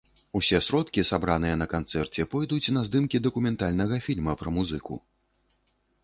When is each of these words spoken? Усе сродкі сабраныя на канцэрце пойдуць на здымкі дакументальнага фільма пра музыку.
Усе 0.37 0.59
сродкі 0.67 1.01
сабраныя 1.09 1.57
на 1.61 1.65
канцэрце 1.73 2.23
пойдуць 2.31 2.71
на 2.77 2.81
здымкі 2.87 3.21
дакументальнага 3.27 3.99
фільма 4.07 4.33
пра 4.41 4.49
музыку. 4.57 4.99